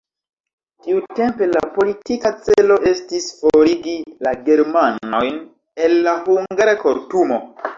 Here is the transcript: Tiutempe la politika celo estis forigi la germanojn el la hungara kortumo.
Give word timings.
Tiutempe 0.85 1.49
la 1.51 1.61
politika 1.75 2.31
celo 2.47 2.77
estis 2.93 3.27
forigi 3.43 3.95
la 4.29 4.33
germanojn 4.49 5.39
el 5.89 5.97
la 6.09 6.17
hungara 6.27 6.75
kortumo. 6.85 7.43